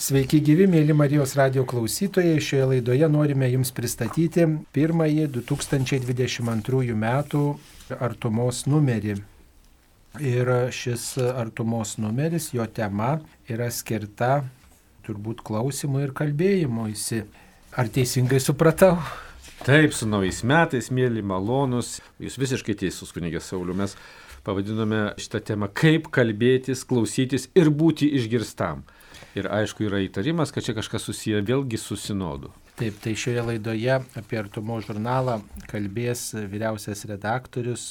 [0.00, 2.38] Sveiki gyvi, mėly Marijos radio klausytojai.
[2.40, 7.42] Šioje laidoje norime Jums pristatyti pirmąjį 2022 metų
[8.00, 9.18] artumos numerį.
[10.24, 14.38] Ir šis artumos numeris, jo tema yra skirta
[15.04, 17.20] turbūt klausimui ir kalbėjimuisi.
[17.76, 18.94] Ar teisingai supratau?
[19.66, 21.98] Taip, su naujais metais, mėly malonus.
[22.16, 23.76] Jūs visiškai teisus, kunigė Sauliu.
[23.76, 23.98] Mes
[24.48, 28.86] pavadinome šitą temą kaip kalbėtis, klausytis ir būti išgirstam.
[29.38, 32.50] Ir aišku, yra įtarimas, kad čia kažkas susiję vėlgi su sinodu.
[32.80, 37.90] Taip, tai šioje laidoje apie artumo žurnalą kalbės vyriausias redaktorius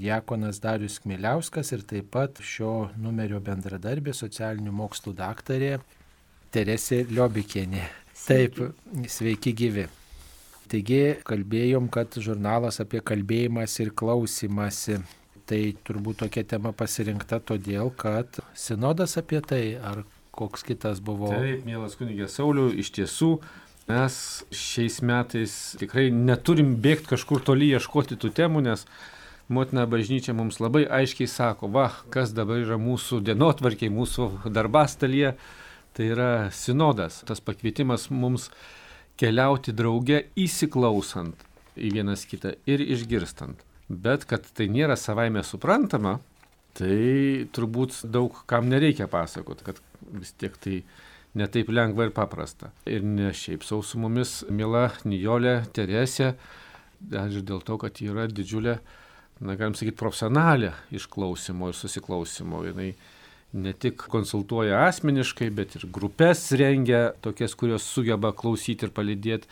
[0.00, 5.78] Diekonas Darius Kmiliauskas ir taip pat šio numerio bendradarbė socialinių mokslų daktarė
[6.54, 7.86] Teresė Liobikienė.
[8.20, 8.60] Taip,
[9.08, 9.86] sveiki gyvi.
[10.70, 15.00] Taigi kalbėjom, kad žurnalas apie kalbėjimas ir klausimasi.
[15.50, 21.30] Tai turbūt tokia tema pasirinkta todėl, kad sinodas apie tai, ar koks kitas buvo.
[21.32, 23.34] Taip, mielas kunigė Sauliu, iš tiesų
[23.90, 24.16] mes
[24.54, 28.86] šiais metais tikrai neturim bėgti kažkur toli ieškoti tų temų, nes
[29.50, 35.34] motina bažnyčia mums labai aiškiai sako, va, kas dabar yra mūsų dienotvarkiai, mūsų darbastalyje,
[35.96, 38.48] tai yra sinodas, tas pakvietimas mums
[39.20, 41.42] keliauti drauge įsiklausant
[41.76, 43.58] į vienas kitą ir išgirstant.
[43.90, 46.20] Bet kad tai nėra savaime suprantama,
[46.78, 49.80] tai turbūt daug kam nereikia pasakoti, kad
[50.16, 50.80] vis tiek tai
[51.38, 52.72] netaip lengva ir paprasta.
[52.90, 56.34] Ir ne šiaip sau su mumis, mila Nijolė Teresė,
[57.10, 58.78] aš dėl to, kad yra didžiulė,
[59.40, 62.64] na, galim sakyti, profesionalė išklausimo ir susiklausimo.
[62.66, 62.92] Jinai
[63.52, 69.50] ne tik konsultuoja asmeniškai, bet ir grupės rengia, tokias, kurios sugeba klausyti ir palidėti.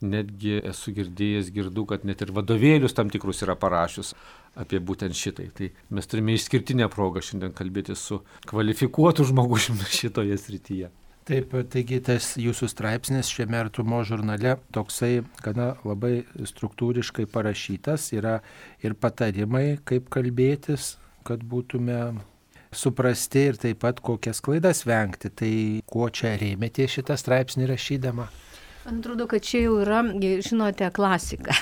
[0.00, 4.14] Netgi esu girdėjęs, girdu, kad net ir vadovėlius tam tikrus yra parašius
[4.56, 5.50] apie būtent šitai.
[5.52, 10.90] Tai mes turime išskirtinę progą šiandien kalbėti su kvalifikuotu žmogumi šitoje srityje.
[11.28, 18.40] Taip, taigi tas jūsų straipsnis šiame artumo žurnale toksai gana labai struktūriškai parašytas, yra
[18.82, 20.94] ir patarimai, kaip kalbėtis,
[21.28, 22.00] kad būtume
[22.72, 25.30] suprasti ir taip pat kokias klaidas vengti.
[25.30, 25.54] Tai
[25.86, 28.30] kuo čia rėmėte šitą straipsnį rašydama?
[28.84, 30.00] Man atrodo, kad čia jau yra,
[30.46, 31.54] žinote, klasika.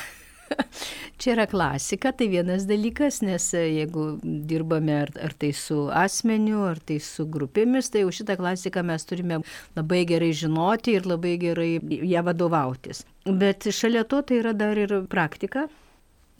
[1.19, 6.63] Čia yra klasika, tai vienas dalykas, nes e, jeigu dirbame ar, ar tai su asmeniu,
[6.71, 9.41] ar tai su grupėmis, tai jau šitą klasiką mes turime
[9.77, 13.03] labai gerai žinoti ir labai gerai ją vadovautis.
[13.27, 15.67] Bet šalia to tai yra dar ir praktika,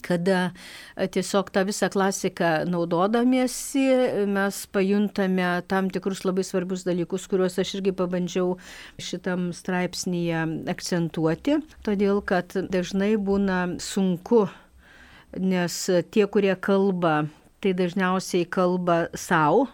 [0.05, 3.85] kada e, tiesiog tą visą klasiką naudodamiesi
[4.29, 8.55] mes pajuntame tam tikrus labai svarbius dalykus, kuriuos aš irgi pabandžiau
[9.01, 14.47] šitam straipsnėje akcentuoti, todėl kad dažnai būna sunku,
[15.37, 17.27] nes tie, kurie kalba,
[17.59, 19.67] tai dažniausiai kalba savo,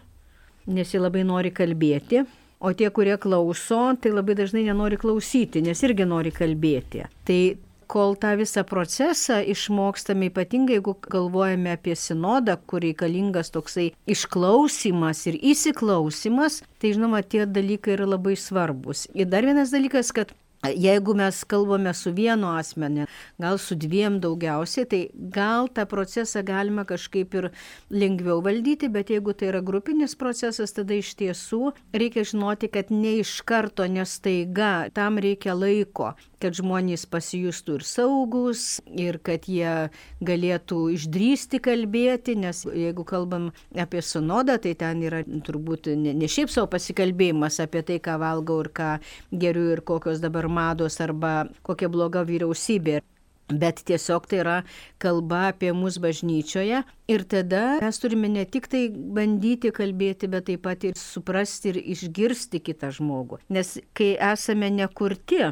[0.66, 2.26] nes jie labai nori kalbėti.
[2.66, 7.04] O tie, kurie klauso, tai labai dažnai nenori klausyti, nes irgi nori kalbėti.
[7.28, 7.40] Tai
[7.88, 15.40] kol tą visą procesą išmokstame, ypatingai jeigu galvojame apie sinodą, kur reikalingas toksai išklausimas ir
[15.54, 19.06] įsiklausimas, tai žinoma, tie dalykai yra labai svarbus.
[19.14, 20.34] Ir dar vienas dalykas, kad
[20.74, 23.06] Jeigu mes kalbame su vienu asmeniu,
[23.42, 27.50] gal su dviem daugiausiai, tai gal tą procesą galima kažkaip ir
[27.90, 33.18] lengviau valdyti, bet jeigu tai yra grupinis procesas, tada iš tiesų reikia žinoti, kad ne
[33.22, 39.90] iš karto, nestaiga, tam reikia laiko, kad žmonės pasijustų ir saugus, ir kad jie
[40.26, 46.52] galėtų išdrysti kalbėti, nes jeigu kalbam apie sunodą, tai ten yra turbūt ne, ne šiaip
[46.54, 48.92] savo pasikalbėjimas apie tai, ką valgau ir ką
[49.32, 53.02] geriu ir kokios dabar mados arba kokia bloga vyriausybė.
[53.46, 54.54] Bet tiesiog tai yra
[54.98, 56.80] kalba apie mus bažnyčioje
[57.14, 61.78] ir tada mes turime ne tik tai bandyti kalbėti, bet taip pat ir suprasti ir
[61.94, 63.44] išgirsti kitą žmogų.
[63.54, 65.52] Nes kai esame nekurti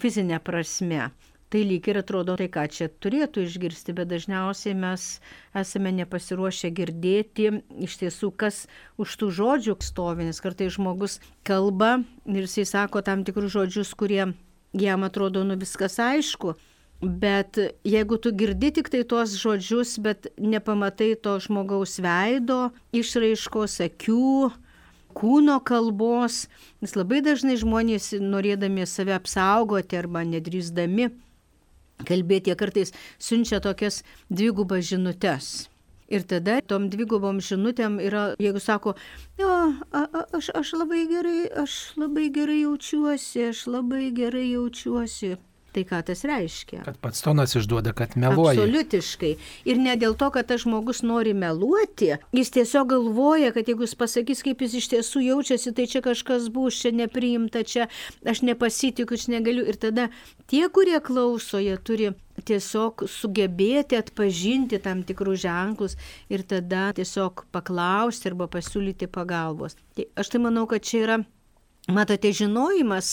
[0.00, 1.10] fizinė prasme,
[1.48, 5.06] tai lyg ir atrodo tai, ką čia turėtų išgirsti, bet dažniausiai mes
[5.56, 7.50] esame nepasiruošę girdėti
[7.86, 8.64] iš tiesų, kas
[8.98, 14.32] už tų žodžių stovi, nes kartai žmogus kalba ir jisai sako tam tikrus žodžius, kurie
[14.74, 16.56] jam atrodo, nu viskas aišku.
[17.00, 24.48] Bet jeigu tu girdi tik tai tuos žodžius, bet nepamatai to žmogaus veido, išraiškos akių,
[25.16, 26.46] kūno kalbos,
[26.80, 31.10] nes labai dažnai žmonės norėdami save apsaugoti arba nedrįsdami
[32.04, 35.68] kalbėti, jie kartais siunčia tokias dvigubas žinutes.
[36.06, 38.94] Ir tada tom dvigubom žinutėm yra, jeigu sako,
[39.40, 39.50] jo,
[39.90, 45.34] a, a, aš, aš labai gerai, aš labai gerai jaučiuosi, aš labai gerai jaučiuosi.
[45.76, 46.78] Tai ką tas reiškia?
[46.86, 48.54] Kad pats tonas išduoda, kad meluoja.
[48.62, 49.32] Absoliutiškai.
[49.68, 53.92] Ir ne dėl to, kad tas žmogus nori meluoti, jis tiesiog galvoja, kad jeigu jis
[54.00, 57.90] pasakys, kaip jis iš tiesų jaučiasi, tai čia kažkas bus, čia nepriimta, čia
[58.24, 59.66] aš nepasitikiu, čia negaliu.
[59.68, 60.06] Ir tada
[60.48, 62.14] tie, kurie klauso, jie turi
[62.48, 65.98] tiesiog sugebėti atpažinti tam tikrus ženklus
[66.32, 69.76] ir tada tiesiog paklausti arba pasiūlyti pagalbos.
[69.92, 71.20] Tai aš tai manau, kad čia yra,
[71.92, 73.12] matote, žinojimas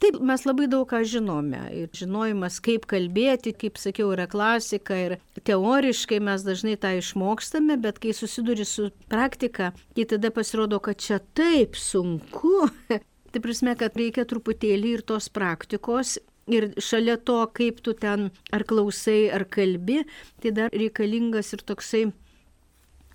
[0.00, 1.58] Taip, mes labai daug ką žinome.
[1.76, 4.96] Ir žinojimas, kaip kalbėti, kaip sakiau, yra klasika.
[4.96, 5.14] Ir
[5.44, 11.20] teoriškai mes dažnai tą išmokstame, bet kai susiduri su praktika, tai tada pasirodo, kad čia
[11.36, 12.70] taip sunku.
[13.30, 16.16] Tai prasme, kad reikia truputėlį ir tos praktikos.
[16.50, 20.00] Ir šalia to, kaip tu ten ar klausai, ar kalbi,
[20.42, 22.00] tai dar reikalingas ir toksai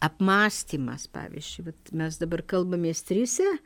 [0.08, 1.10] apmąstymas.
[1.12, 3.58] Pavyzdžiui, mes dabar kalbamės trise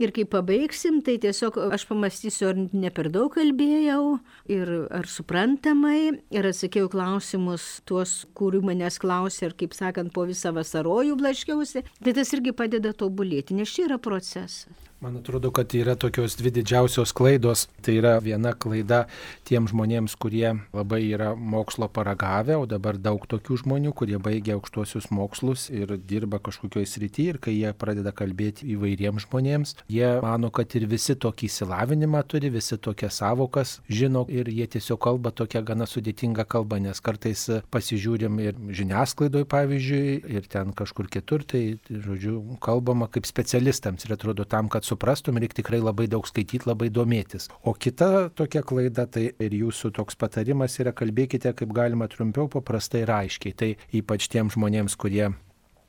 [0.00, 6.14] Ir kai pabaigsim, tai tiesiog aš pamastysiu, ar ne per daug kalbėjau, ir ar suprantamai,
[6.32, 11.84] ir atsakiau klausimus tuos, kurių manęs klausė, ir kaip sakant, po visą vasarojų blaškiausi.
[12.00, 14.64] Tai tas irgi padeda tobulėti, nes čia yra procesas.
[15.02, 17.64] Man atrodo, kad yra tokios dvi didžiausios klaidos.
[17.82, 19.00] Tai yra viena klaida
[19.42, 25.08] tiem žmonėms, kurie labai yra mokslo paragavę, o dabar daug tokių žmonių, kurie baigia aukštuosius
[25.10, 30.70] mokslus ir dirba kažkokioje srityje ir kai jie pradeda kalbėti įvairiems žmonėms, jie mano, kad
[30.78, 35.90] ir visi tokį įsilavinimą turi, visi tokias savokas žino ir jie tiesiog kalba tokia gana
[35.90, 43.10] sudėtinga kalba, nes kartais pasižiūrim ir žiniasklaidoje, pavyzdžiui, ir ten kažkur kitur, tai, žodžiu, kalbama
[43.10, 47.48] kaip specialistams ir atrodo tam, kad suprastum, reikia tikrai labai daug skaityti, labai domėtis.
[47.64, 53.06] O kita tokia klaida, tai ir jūsų toks patarimas yra kalbėkite kaip galima trumpiau, paprastai
[53.06, 53.56] ir aiškiai.
[53.56, 53.72] Tai
[54.02, 55.32] ypač tiem žmonėms, kurie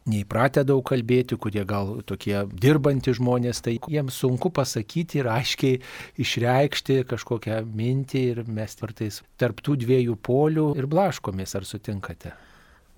[0.09, 5.79] neįpratę daug kalbėti, kurie gal tokie dirbantys žmonės, tai jiems sunku pasakyti ir aiškiai
[6.23, 12.33] išreikšti kažkokią mintį ir mes kartais tarptų dviejų polių ir blaškomės, ar sutinkate?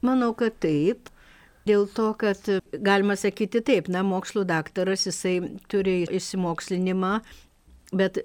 [0.06, 1.10] Manau, kad taip.
[1.66, 2.38] Dėl to, kad
[2.86, 5.40] galima sakyti taip, na, mokslo daktaras, jisai
[5.72, 7.16] turi įsimokslinimą,
[7.90, 8.22] bet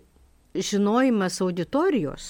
[0.52, 2.26] žinojimas auditorijos,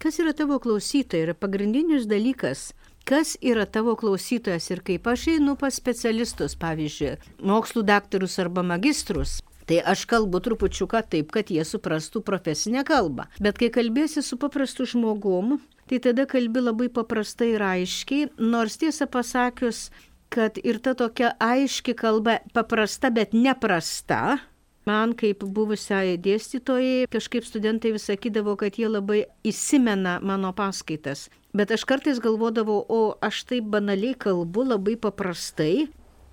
[0.00, 2.70] kas yra tavo klausytojai, yra pagrindinis dalykas.
[3.02, 7.16] Kas yra tavo klausytojas ir kaip aš einu pas specialistus, pavyzdžiui,
[7.50, 13.28] mokslų daktarus arba magistrus, Tai aš kalbu trupučiuką taip, kad jie suprastų profesinę kalbą.
[13.38, 15.60] Bet kai kalbėsi su paprastu žmogum,
[15.92, 19.90] tai tada kalbi labai paprastai ir aiškiai, nors tiesą pasakius,
[20.32, 24.38] kad ir ta tokia aiški kalba, paprasta, bet neprasta,
[24.82, 31.28] Man kaip buvusiai dėstytojai, kažkaip studentai vis sakydavo, kad jie labai įsimena mano paskaitas.
[31.54, 35.86] Bet aš kartais galvodavau, o aš taip banaliai kalbu, labai paprastai,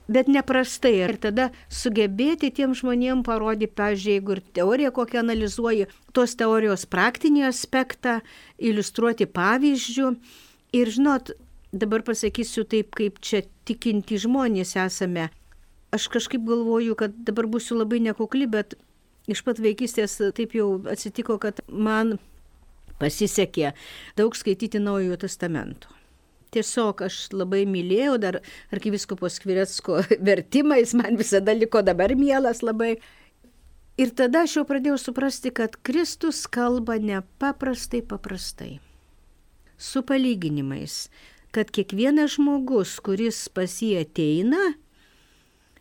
[0.10, 0.96] bet neprastai.
[1.06, 7.46] Ir tada sugebėti tiem žmonėm parodyti, pavyzdžiui, jeigu ir teoriją kokią analizuoji, tos teorijos praktinį
[7.50, 8.20] aspektą,
[8.58, 10.14] iliustruoti pavyzdžių.
[10.80, 11.34] Ir žinot,
[11.72, 15.30] dabar pasakysiu taip, kaip čia tikinti žmonės esame.
[15.94, 18.76] Aš kažkaip galvoju, kad dabar būsiu labai nekukli, bet
[19.30, 22.18] iš pat vaikystės taip jau atsitiko, kad man
[23.00, 23.74] pasisekė
[24.20, 25.99] daug skaityti Naujojo testamento.
[26.50, 28.40] Tiesiog aš labai mylėjau, dar
[28.74, 30.02] arkiviskopo Skviretsko
[30.32, 32.98] vertimais man visada liko dabar mielas labai.
[34.00, 38.78] Ir tada aš jau pradėjau suprasti, kad Kristus kalba nepaprastai paprastai.
[39.78, 41.10] Su palyginimais,
[41.56, 44.74] kad kiekvienas žmogus, kuris pas jį ateina,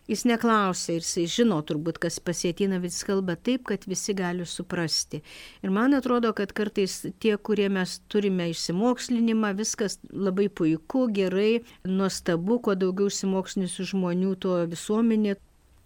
[0.08, 5.20] Jis neklausė ir jisai žino turbūt, kas pasėtina, vis kalba taip, kad visi gali suprasti.
[5.60, 12.56] Ir man atrodo, kad kartais tie, kurie mes turime išsimokslinimą, viskas labai puiku, gerai, nuostabu,
[12.64, 15.36] kuo daugiau išsimokslinusių žmonių, tuo visuomenė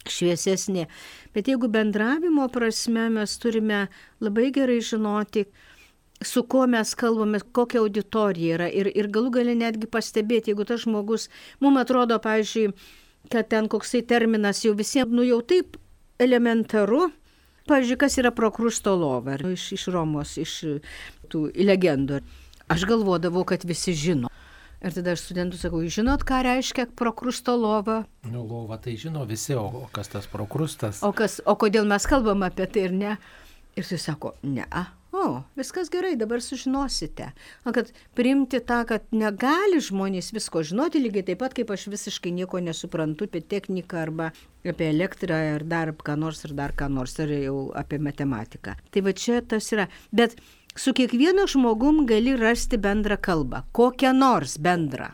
[0.07, 0.87] šviesesnė.
[1.35, 3.89] Bet jeigu bendravimo prasme mes turime
[4.23, 5.47] labai gerai žinoti,
[6.23, 10.87] su kuo mes kalbame, kokia auditorija yra ir, ir galų gali netgi pastebėti, jeigu tas
[10.87, 12.71] žmogus, mums atrodo, pavyzdžiui,
[13.31, 15.77] kad ten koksai terminas jau visiems, nu jau taip
[16.23, 17.11] elementaru.
[17.71, 20.57] Pavyzdžiui, kas yra prokrusto lova iš, iš Romos, iš
[21.31, 22.19] tų legendų.
[22.73, 24.31] Aš galvodavau, kad visi žino.
[24.83, 28.01] Ir tada aš studentų sakau, žinot, ką reiškia prokrusto lova?
[28.27, 31.05] Nu, lova tai žino visi, o kas tas prokrustas?
[31.07, 33.13] O, kas, o kodėl mes kalbam apie tai ir ne?
[33.79, 34.67] Ir jis sako, ne,
[35.13, 37.27] O, viskas gerai, dabar sužinosite.
[37.69, 42.33] O kad priimti tą, kad negali žmonės visko žinoti, lygiai taip pat, kaip aš visiškai
[42.33, 44.31] nieko nesuprantu apie techniką arba
[44.65, 48.79] apie elektrą ar dar ką nors ir dar ką nors, ar jau apie matematiką.
[48.89, 49.91] Tai va čia tas yra.
[50.17, 50.39] Bet
[50.77, 55.13] su kiekvienu žmogum gali rasti bendrą kalbą, kokią nors bendrą.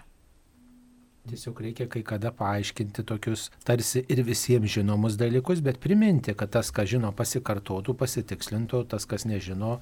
[1.29, 6.71] Tiesiog reikia kai kada paaiškinti tokius tarsi ir visiems žinomus dalykus, bet priminti, kad tas,
[6.75, 9.79] kas žino, pasikartotų, pasitikslintų, tas, kas nežino,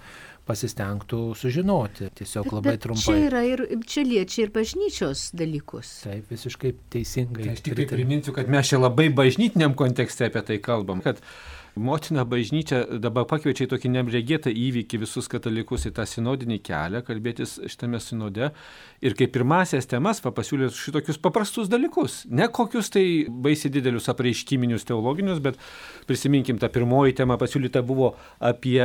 [0.47, 2.11] pasistengtų sužinoti.
[2.21, 3.05] Tiesiog labai Bet trumpai.
[3.05, 5.93] Čia yra ir čia liečia ir bažnyčios dalykus.
[6.07, 7.49] Taip, visiškai teisingai.
[7.49, 11.23] Tai aš tik tai priminsiu, kad mes čia labai bažnytiniam kontekste apie tai kalbam, kad
[11.77, 17.57] motina bažnyčia dabar pakviečia į tokį neregėtą įvykį visus katalikus į tą sinodinį kelią, kalbėtis
[17.69, 18.49] šitame sinode
[19.05, 22.23] ir kaip pirmasias temas pasiūlė šitokius paprastus dalykus.
[22.33, 25.61] Ne kokius tai baisiai didelius apreiškiminius teologinius, bet
[26.09, 28.81] prisiminkim, ta pirmoji tema pasiūlyta buvo apie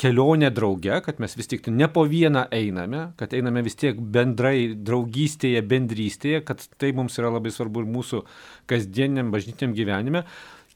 [0.00, 4.72] kelionę drauge, kad mes vis tik ne po vieną einame, kad einame vis tiek bendrai
[4.74, 8.22] draugystėje, bendrystėje, kad tai mums yra labai svarbu ir mūsų
[8.70, 10.24] kasdieniam bažnytiniam gyvenime.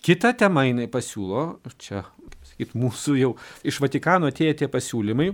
[0.04, 1.46] Kita tema jinai pasiūlo,
[1.80, 2.02] čia,
[2.50, 3.30] sakyt, mūsų jau
[3.64, 5.30] iš Vatikano atėję tie pasiūlymai,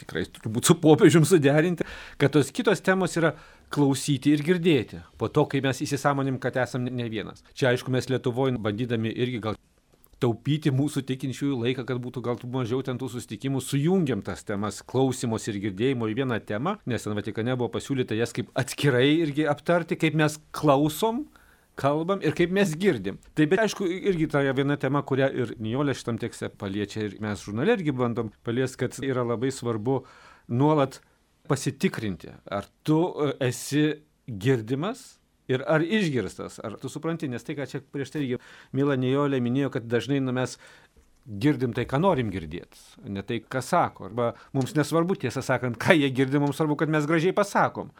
[0.00, 1.86] tikrai turbūt su popiežium suderinti,
[2.18, 3.36] kad tos kitos temos yra
[3.70, 4.98] klausyti ir girdėti.
[5.20, 7.44] Po to, kai mes įsisamonim, kad esame ne vienas.
[7.54, 9.58] Čia aišku, mes Lietuvoje bandydami irgi gal
[10.22, 15.46] taupyti mūsų tikinčiųjų laiką, kad būtų gal mažiau ten tų susitikimų, sujungiam tas temas klausimos
[15.50, 19.98] ir girdėjimo į vieną temą, nes ten Vatikane buvo pasiūlyta jas kaip atskirai irgi aptarti,
[20.00, 21.26] kaip mes klausom,
[21.78, 23.20] kalbam ir kaip mes girdim.
[23.38, 27.44] Tai bet aišku, irgi ta viena tema, kurią ir Nijolė šitam tekste paliečia ir mes
[27.44, 30.02] žurnale irgi bandom paliesti, kad yra labai svarbu
[30.50, 30.98] nuolat
[31.48, 33.86] pasitikrinti, ar tu e, esi
[34.28, 35.17] girdimas
[35.48, 38.24] ir ar išgirstas, ar tu supranti, nes tai, ką čia prieš tai
[38.76, 40.58] Mila Nijolė minėjo, kad dažnai nu, mes
[41.28, 42.80] girdim tai, ką norim girdėti,
[43.12, 44.08] ne tai, ką sako.
[44.08, 47.92] Arba mums nesvarbu, tiesą sakant, ką jie girdi, mums svarbu, kad mes gražiai pasakom.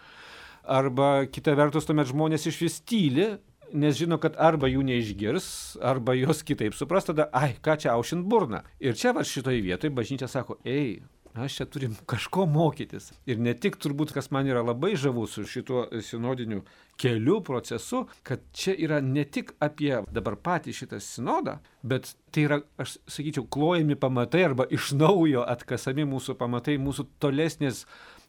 [0.69, 3.35] Arba kita vertus, tuomet žmonės iš vis tyli,
[3.73, 5.49] nes žino, kad arba jų neišgirs,
[5.85, 8.63] arba jos kitaip supras, tada, ai, ką čia aušint burną.
[8.81, 11.03] Ir čia va šitoje vietoje bažnyčia sako, ei,
[11.35, 13.11] mes čia turim kažko mokytis.
[13.29, 16.63] Ir ne tik turbūt, kas man yra labai žavus su šituo sinodiniu
[16.99, 22.61] keliu, procesu, kad čia yra ne tik apie dabar patį šitą sinodą, bet tai yra,
[22.81, 27.85] aš sakyčiau, klojami pamatai arba iš naujo atkasami mūsų pamatai, mūsų tolesnės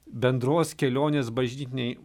[0.10, 1.98] bendros kelionės bažnytiniai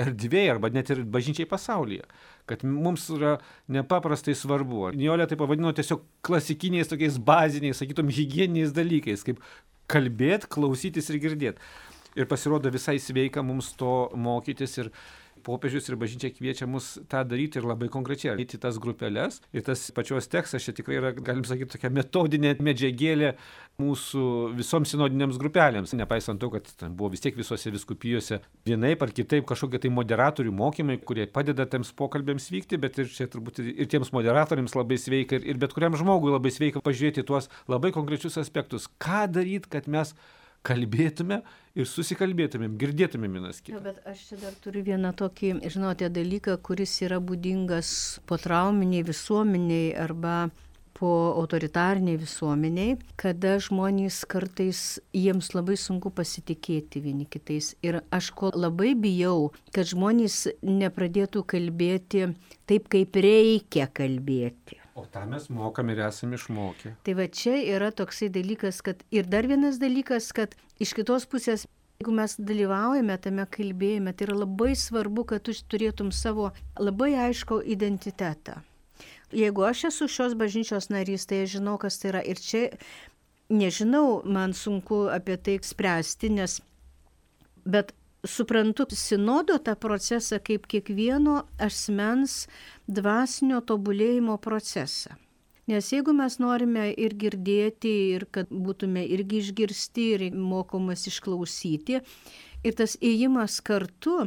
[0.00, 2.06] erdvėje arba net ir bažnyčiai pasaulyje.
[2.48, 3.36] Kad mums yra
[3.70, 4.88] nepaprastai svarbu.
[4.96, 9.42] Nijolė tai pavadino tiesiog klasikiniais tokiais baziniais, sakytum, hygieniniais dalykais, kaip
[9.90, 11.70] kalbėti, klausytis ir girdėti.
[12.18, 14.90] Ir pasirodo visai sveika mums to mokytis ir
[15.44, 19.40] popiežius ir bažnyčia kviečia mus tą daryti ir labai konkrečiai eiti į tas grupelės.
[19.56, 23.34] Ir tas pačios tekstas čia tikrai yra, galim sakyti, tokia metodinė medžiagėlė
[23.80, 24.24] mūsų
[24.58, 25.94] visoms sinodinėms grupelėms.
[25.98, 30.98] Nepaisant to, kad buvo vis tiek visose viskupijose vienaip ar kitaip kažkokie tai moderatorių mokymai,
[31.04, 35.46] kurie padeda tiems pokalbėms vykti, bet ir čia turbūt ir tiems moderatoriams labai sveika ir,
[35.54, 38.90] ir bet kuriam žmogui labai sveika pažiūrėti tuos labai konkrečius aspektus.
[39.00, 40.14] Ką daryti, kad mes
[40.66, 41.40] kalbėtume
[41.78, 43.78] ir susikalbėtumėm, girdėtumėm vienas kitą.
[43.78, 47.92] Jo, bet aš čia dar turiu vieną tokį, žinote, dalyką, kuris yra būdingas
[48.28, 50.50] po trauminiai visuomeniai arba
[51.00, 57.72] po autoritarniai visuomeniai, kada žmonės kartais jiems labai sunku pasitikėti vieni kitais.
[57.80, 62.26] Ir aš ko labai bijau, kad žmonės nepradėtų kalbėti
[62.68, 64.76] taip, kaip reikia kalbėti.
[65.00, 66.94] O tą mes mokam ir esame išmokę.
[67.06, 70.52] Tai va čia yra toksai dalykas, kad ir dar vienas dalykas, kad
[70.82, 71.64] iš kitos pusės,
[72.00, 77.62] jeigu mes dalyvaujame tame kalbėjime, tai yra labai svarbu, kad tu turėtum savo labai aišku
[77.76, 78.58] identitetą.
[79.32, 82.22] Jeigu aš esu šios bažnyčios narys, tai aš žinau, kas tai yra.
[82.26, 82.66] Ir čia
[83.48, 86.58] nežinau, man sunku apie tai spręsti, nes
[87.64, 92.46] bet suprantu sinodo tą procesą kaip kiekvieno asmens
[92.88, 95.16] dvasinio tobulėjimo procesą.
[95.70, 102.00] Nes jeigu mes norime ir girdėti, ir kad būtume irgi išgirsti, ir mokomas išklausyti,
[102.66, 104.24] ir tas ėjimas kartu,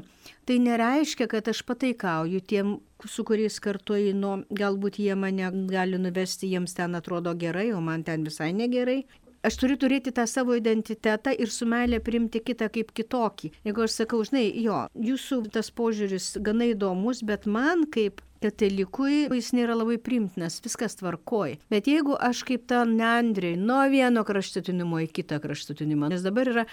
[0.47, 6.47] tai nereiškia, kad aš pataikauju tiem, su kuriais kartu einu, galbūt jie mane gali nuvesti,
[6.53, 9.01] jiems ten atrodo gerai, o man ten visai negerai
[9.43, 13.53] aš turiu turėti tą savo identitetą ir su meilė priimti kitą kaip kitokį.
[13.67, 19.51] Jeigu aš sakau, žinai, jo, jūsų tas požiūris gana įdomus, bet man kaip katalikui jis
[19.55, 21.57] nėra labai primtinas, viskas tvarkoj.
[21.71, 26.65] Bet jeigu aš kaip ta neandriai nuo vieno kraštutinumo į kitą kraštutinimą, nes dabar yra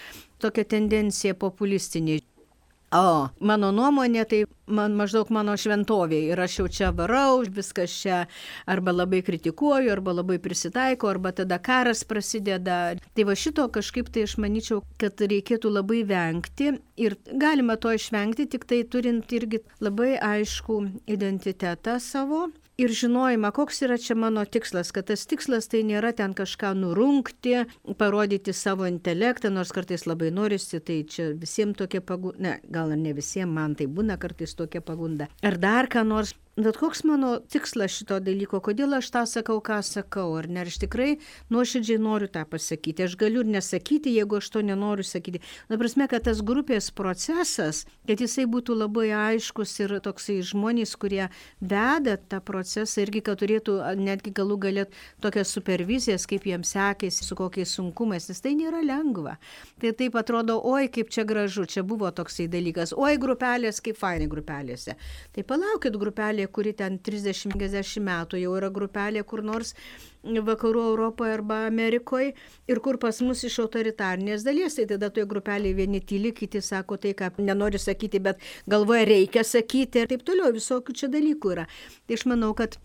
[0.42, 2.20] tokia tendencija populistinė.
[2.90, 8.16] O, mano nuomonė, tai man maždaug mano šventovė ir aš jau čia varau, viskas čia
[8.66, 12.80] arba labai kritikuoju, arba labai prisitaiko, arba tada karas prasideda.
[13.14, 18.48] Tai va šito kažkaip tai aš manyčiau, kad reikėtų labai vengti ir galima to išvengti,
[18.50, 22.48] tik tai turint irgi labai aišku identitetą savo
[22.80, 27.64] ir žinojimą, koks yra čia mano tikslas, kad tas tikslas tai nėra ten kažką nurungti,
[28.00, 33.00] parodyti savo intelektą, nors kartais labai norisi, tai čia visiems tokia pagunda, ne, gal ir
[33.02, 35.28] ne visiems, man tai būna kartais tokia pagunda.
[35.44, 39.76] Ar dar ką nors Bet koks mano tikslas šito dalyko, kodėl aš tą sakau, ką
[39.86, 41.12] sakau, ar ne, ar aš tikrai
[41.54, 45.38] nuoširdžiai noriu tą pasakyti, aš galiu ir nesakyti, jeigu aš to nenoriu sakyti.
[45.70, 51.28] Na, prasme, kad tas grupės procesas, kad jisai būtų labai aiškus ir toksai žmonės, kurie
[51.62, 57.38] veda tą procesą irgi, kad turėtų netgi galų galėt tokias supervizijas, kaip jiems sekėsi, su
[57.38, 59.36] kokiais sunkumais, nes tai nėra lengva.
[59.80, 64.28] Tai taip atrodo, oi, kaip čia gražu, čia buvo toksai dalykas, oi, grupelės, kaip fainai
[64.28, 64.98] grupelėse.
[65.30, 69.74] Tai palaukit grupelė grupelė, kuri ten 30-50 metų jau yra grupelė kur nors
[70.22, 72.34] vakarų Europoje arba Amerikoje
[72.68, 76.96] ir kur pas mus iš autoritarnės dalies, tai tada toje grupelėje vieni tyli, kiti sako
[76.96, 81.66] tai, ką nenori sakyti, bet galvoja reikia sakyti ir taip toliau, visokių čia dalykų yra.
[82.06, 82.76] Tai aš manau, kad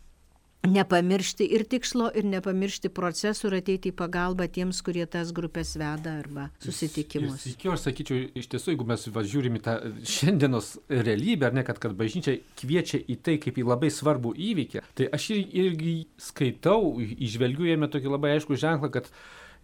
[0.69, 6.17] nepamiršti ir tikslo, ir nepamiršti procesų ir ateiti į pagalbą tiems, kurie tas grupės veda
[6.21, 7.45] arba susitikimus.
[7.53, 9.77] Iki aš sakyčiau, iš tiesų, jeigu mes žiūrime tą
[10.15, 14.85] šiandienos realybę, ar ne, kad, kad bažnyčia kviečia į tai kaip į labai svarbų įvykį,
[14.97, 19.11] tai aš irgi skaitau, išvelgiu jame tokį labai aišku ženklą, kad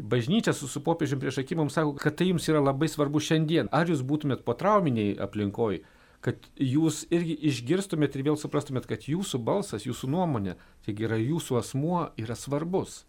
[0.02, 3.70] bažnyčia su, su popiežiumi prieš akį mums sako, kad tai jums yra labai svarbu šiandien.
[3.76, 5.84] Ar jūs būtumėt po trauminiai aplinkoje?
[6.26, 11.58] Kad jūs irgi išgirstumėt ir vėl suprastumėt, kad jūsų balsas, jūsų nuomonė, taigi yra jūsų
[11.62, 13.02] asmuo, yra svarbus.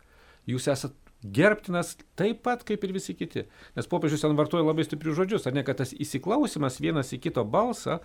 [0.48, 3.44] Jūs esat gerbtinas taip pat kaip ir visi kiti.
[3.76, 7.44] Nes popiežius ten vartoja labai stiprius žodžius, ar ne, kad tas įsiklausimas vienas į kito
[7.46, 8.00] balsą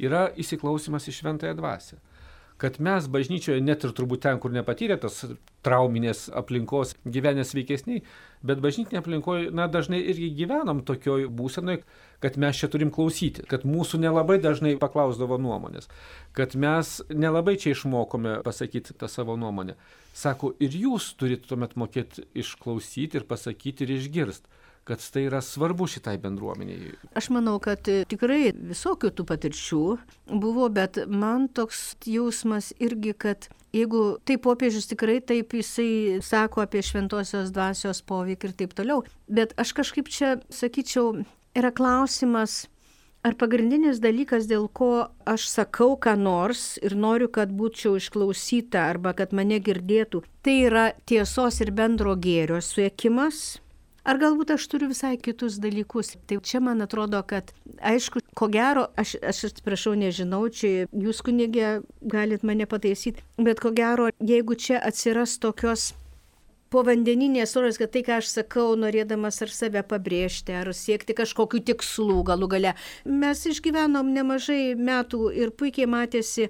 [0.00, 2.00] yra įsiklausimas į šventąją dvasę
[2.62, 5.24] kad mes bažnyčioje, net ir turbūt ten, kur nepatyrė tos
[5.66, 8.04] trauminės aplinkos, gyvenę sveikesniai,
[8.46, 11.80] bet bažnytinė aplinkoje, na, dažnai irgi gyvenam tokioj būsenoj,
[12.22, 15.90] kad mes čia turim klausyti, kad mūsų nelabai dažnai paklausdavo nuomonės,
[16.38, 19.74] kad mes nelabai čia išmokome pasakyti tą savo nuomonę.
[20.14, 25.86] Sako, ir jūs turite tuomet mokėti išklausyti ir pasakyti ir išgirsti kad tai yra svarbu
[25.86, 26.94] šitai bendruomeniai.
[27.18, 29.82] Aš manau, kad tikrai visokių tų patirčių
[30.42, 36.82] buvo, bet man toks jausmas irgi, kad jeigu tai popiežius tikrai taip jisai sako apie
[36.86, 41.22] šventosios dvasios poveikį ir taip toliau, bet aš kažkaip čia sakyčiau,
[41.56, 42.64] yra klausimas,
[43.22, 49.12] Ar pagrindinis dalykas, dėl ko aš sakau ką nors ir noriu, kad būčiau išklausyta arba
[49.14, 53.60] kad mane girdėtų, tai yra tiesos ir bendro gėrio suėkimas,
[54.02, 56.16] Ar galbūt aš turiu visai kitus dalykus.
[56.26, 61.80] Tai čia man atrodo, kad aišku, ko gero, aš, aš atsiprašau, nežinau, čia jūs kunigė
[62.02, 65.92] galit mane pataisyti, bet ko gero, jeigu čia atsiras tokios
[66.72, 72.22] povandeninės oras, kad tai, ką aš sakau, norėdamas ar save pabrėžti, ar siekti kažkokių tikslų
[72.32, 72.76] galų gale.
[73.04, 76.48] Mes išgyvenom nemažai metų ir puikiai matėsi,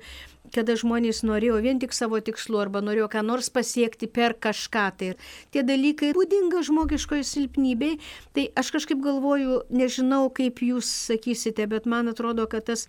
[0.53, 4.87] kada žmonės norėjo vien tik savo tikslų arba norėjo ką nors pasiekti per kažką.
[5.01, 5.11] Tai
[5.55, 7.99] tie dalykai būdinga žmogiškoji silpnybei.
[8.37, 12.87] Tai aš kažkaip galvoju, nežinau, kaip jūs sakysite, bet man atrodo, kad tas,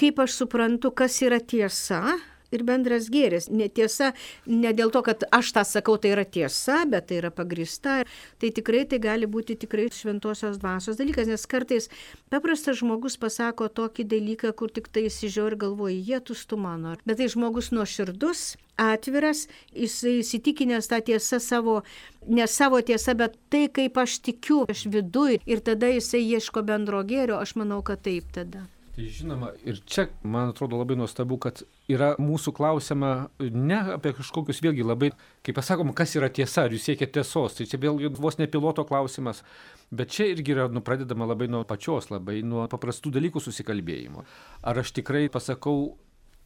[0.00, 2.16] kaip aš suprantu, kas yra tiesa,
[2.52, 3.48] ir bendras gėris.
[3.52, 4.12] Netiesa,
[4.46, 8.00] ne dėl to, kad aš tą sakau, tai yra tiesa, bet tai yra pagrista.
[8.42, 11.88] Tai tikrai tai gali būti tikrai šventosios dvasios dalykas, nes kartais
[12.32, 16.96] paprastas žmogus pasako tokį dalyką, kur tik tai įsižiūri ir galvoja, jie tu mano.
[17.06, 21.80] Bet tai žmogus nuoširdus, atviras, jisai įsitikinęs tą tiesą savo,
[22.26, 27.02] ne savo tiesą, bet tai, kaip aš tikiu, aš viduj ir tada jisai ieško bendro
[27.04, 28.66] gėrio, aš manau, kad taip tada.
[28.92, 31.62] Tai žinoma, ir čia man atrodo labai nuostabu, kad
[31.94, 35.12] yra mūsų klausima ne apie kažkokius vėlgi labai,
[35.46, 38.84] kaip pasakom, kas yra tiesa, ar jūs siekite tiesos, tai čia vėlgi vos ne piloto
[38.88, 39.42] klausimas,
[39.90, 44.24] bet čia irgi yra nu, pradedama labai nuo pačios, labai nuo paprastų dalykų susikalbėjimo.
[44.62, 45.94] Ar aš tikrai pasakau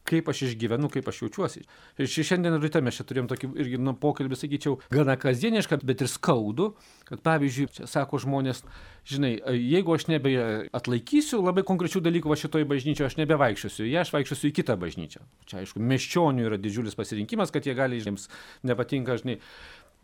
[0.07, 1.63] kaip aš išgyvenu, kaip aš jaučiuosi.
[1.99, 6.11] Ir šiandien ryte mes čia turėjom tokį irgi nu, pokalbį, sakyčiau, gana kasdienišką, bet ir
[6.11, 6.69] skaudų,
[7.09, 8.63] kad pavyzdžiui, čia sako žmonės,
[9.07, 10.33] žinai, jeigu aš nebe
[10.75, 15.23] atlaikysiu labai konkrečių dalykų va šitoje bažnyčioje, aš nebevaikščiosiu, jie aš vaikščiosiu į kitą bažnyčią.
[15.49, 18.29] Čia aišku, meščionių yra didžiulis pasirinkimas, kad jie gali, jiems
[18.67, 19.41] nepatinka, žinai.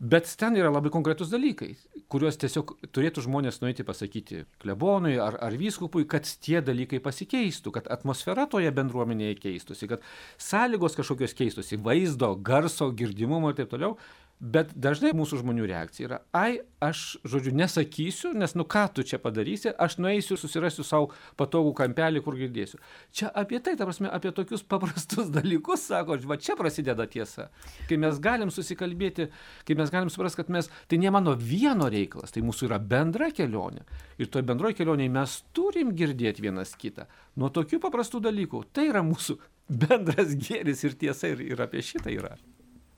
[0.04, 1.70] Bet ten yra labai konkretus dalykai,
[2.12, 7.88] kuriuos tiesiog turėtų žmonės nueiti pasakyti klebonui ar, ar vyskupui, kad tie dalykai pasikeistų, kad
[7.94, 10.04] atmosfera toje bendruomenėje keistųsi, kad
[10.36, 13.96] sąlygos kažkokios keistųsi, vaizdo, garso, girdimumo ir taip toliau.
[14.42, 19.20] Bet dažnai mūsų žmonių reakcija yra, ai, aš, žodžiu, nesakysiu, nes nu ką tu čia
[19.22, 22.80] padarysi, aš nueisiu, susirasiu savo patogų kampelį, kur girdėsiu.
[23.14, 27.46] Čia apie tai, ta prasme, apie tokius paprastus dalykus, sako, va čia prasideda tiesa.
[27.88, 29.28] Kai mes galim susikalbėti,
[29.64, 33.30] kai mes galim suprasti, kad mes, tai ne mano vieno reikalas, tai mūsų yra bendra
[33.34, 33.86] kelionė.
[34.18, 37.06] Ir toje bendroje kelionėje mes turim girdėti vienas kitą.
[37.38, 38.66] Nuo tokių paprastų dalykų.
[38.74, 39.38] Tai yra mūsų
[39.86, 42.34] bendras gėris ir tiesa ir, ir apie šitą yra.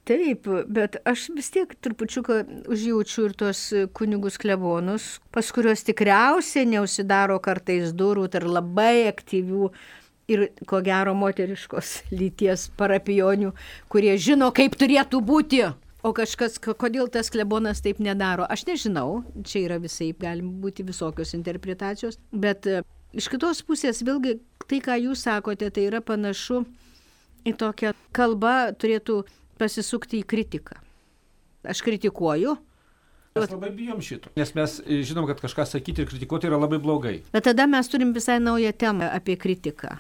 [0.07, 2.37] Taip, bet aš vis tiek trupučiuką
[2.71, 3.61] užjaučiu ir tuos
[3.99, 9.71] kunigus klebonus, pas kuriuos tikriausiai neusidaro kartais durų ir labai aktyvių
[10.31, 11.91] ir ko gero moteriškos
[12.21, 13.51] lyties parapijonių,
[13.91, 15.65] kurie žino, kaip turėtų būti.
[16.07, 21.35] O kažkas, kodėl tas klebonas taip nedaro, aš nežinau, čia yra visai, gali būti visokios
[21.35, 24.37] interpretacijos, bet e, iš kitos pusės vėlgi
[24.71, 26.63] tai, ką jūs sakote, tai yra panašu
[27.43, 29.25] į tokią kalbą turėtų
[29.59, 30.81] pasisukti į kritiką.
[31.67, 32.57] Aš kritikuoju,
[33.37, 36.79] Mes labai bijom šito, nes mes e, žinom, kad kažką sakyti ir kritikuoti yra labai
[36.81, 37.19] blogai.
[37.35, 39.97] Bet tada mes turim visai naują temą apie kritiką.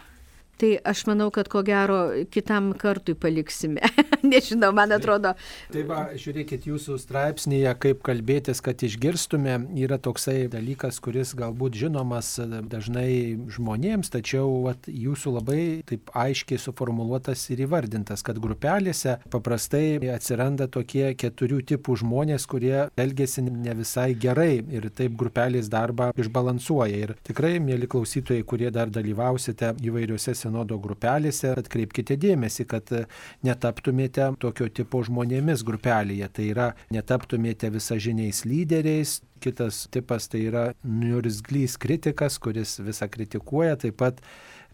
[0.56, 1.98] Tai aš manau, kad ko gero
[2.32, 3.84] kitam kartui paliksime.
[4.32, 5.34] Nežinau, man atrodo.
[5.72, 12.30] Tai va, žiūrėkit, jūsų straipsnėje, kaip kalbėtis, kad išgirstume, yra toksai dalykas, kuris galbūt žinomas
[12.72, 20.70] dažnai žmonėms, tačiau vat, jūsų labai taip aiškiai suformuoluotas ir įvardintas, kad grupelėse paprastai atsiranda
[20.72, 27.04] tokie keturių tipų žmonės, kurie elgesi ne visai gerai ir taip grupelės darbą išbalansuoja.
[27.04, 32.92] Ir tikrai, mėly klausytojai, kurie dar dalyvausite įvairiuose sinodo grupelėse, atkreipkite dėmesį, kad
[33.46, 36.30] netaptumėte tokio tipo žmonėmis grupelėje.
[36.38, 39.20] Tai yra, netaptumėte visažiniais lyderiais.
[39.42, 44.22] Kitas tipas tai yra niurzglys kritikas, kuris visą kritikuoja, taip pat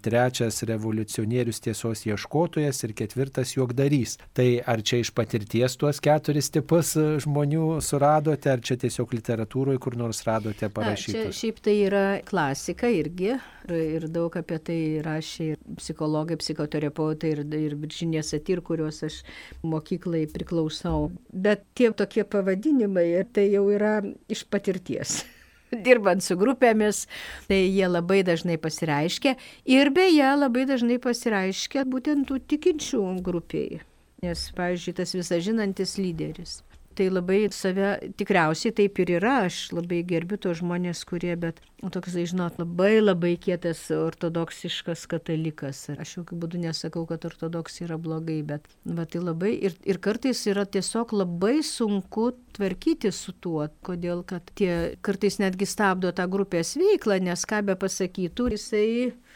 [0.02, 4.18] trečias revoliucionierius tiesos ieškotojas ir ketvirtas juokdarys.
[4.36, 9.96] Tai ar čia iš patirties tuos keturis tipus žmonių suradote, ar čia tiesiog literatūroje kur
[10.00, 11.32] nors radote parašytus?
[11.32, 13.36] Čia šiaip tai yra klasika irgi
[13.70, 19.20] ir daug apie tai rašė ir psichologai, psichoterapeutai ir, ir Virginija Satir, kuriuos aš
[19.66, 21.10] mokyklai priklausau.
[21.32, 24.00] Bet tie tokie pavadinimai, tai jau yra
[24.32, 25.22] iš patirties
[25.72, 27.06] dirbant su grupėmis,
[27.48, 29.36] tai jie labai dažnai pasireiškia
[29.70, 33.80] ir beje labai dažnai pasireiškia būtent tų tikinčių grupiai.
[34.22, 36.60] Nes, pavyzdžiui, tas visažinantis lyderis
[36.96, 39.42] tai labai save tikriausiai taip ir yra.
[39.48, 45.84] Aš labai gerbiu tos žmonės, kurie, bet nu, toks, žinot, labai labai kietas ortodoksiškas katalikas.
[45.96, 50.44] Aš jokių būdų nesakau, kad ortodoksija yra blogai, bet va, tai labai ir, ir kartais
[50.50, 56.76] yra tiesiog labai sunku tvarkyti su tuo, kodėl, kad tie kartais netgi stabdo tą grupės
[56.78, 58.86] veiklą, nes ką be pasakytų, jisai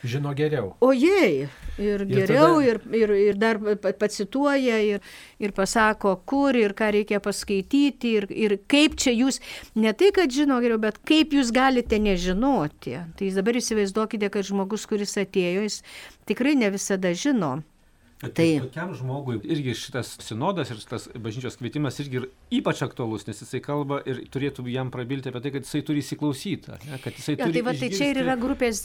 [0.09, 0.73] žino geriau.
[0.85, 1.47] Ojei,
[1.83, 2.97] ir geriau, ir, tada...
[2.97, 3.61] ir, ir, ir dar
[4.01, 5.05] pacituoja, ir,
[5.43, 9.41] ir pasako, kur ir ką reikia paskaityti, ir, ir kaip čia jūs,
[9.77, 12.99] ne tai, kad žino geriau, bet kaip jūs galite nežinoti.
[13.19, 15.81] Tai dabar įsivaizduokite, kad žmogus, kuris atėjo, jis
[16.29, 17.59] tikrai ne visada žino.
[18.17, 22.23] Tai, tai tokiam žmogui irgi šitas sinodas ir šitas bažnyčios kvietimas irgi
[22.57, 26.79] ypač aktualus, nes jisai kalba ir turėtų jam prabilti apie tai, kad jisai turi įsiklausyti,
[26.89, 27.59] ne, kad jisai ja, turi...
[27.59, 28.81] Tai, va, tai čia ir yra grupės...